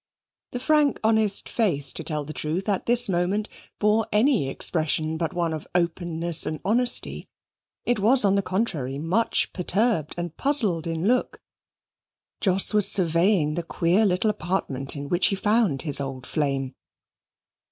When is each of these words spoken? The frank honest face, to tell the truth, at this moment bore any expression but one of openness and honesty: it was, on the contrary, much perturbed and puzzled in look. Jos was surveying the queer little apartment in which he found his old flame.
The 0.49 0.57
frank 0.57 0.99
honest 1.03 1.47
face, 1.47 1.93
to 1.93 2.03
tell 2.03 2.25
the 2.25 2.33
truth, 2.33 2.67
at 2.67 2.87
this 2.87 3.07
moment 3.07 3.47
bore 3.77 4.07
any 4.11 4.49
expression 4.49 5.15
but 5.15 5.31
one 5.31 5.53
of 5.53 5.67
openness 5.75 6.47
and 6.47 6.59
honesty: 6.65 7.27
it 7.85 7.99
was, 7.99 8.25
on 8.25 8.33
the 8.33 8.41
contrary, 8.41 8.97
much 8.97 9.53
perturbed 9.53 10.15
and 10.17 10.35
puzzled 10.35 10.87
in 10.87 11.07
look. 11.07 11.39
Jos 12.39 12.73
was 12.73 12.89
surveying 12.91 13.53
the 13.53 13.61
queer 13.61 14.03
little 14.03 14.31
apartment 14.31 14.95
in 14.95 15.07
which 15.07 15.27
he 15.27 15.35
found 15.35 15.83
his 15.83 16.01
old 16.01 16.25
flame. 16.25 16.73